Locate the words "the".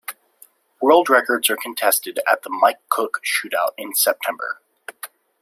2.41-2.49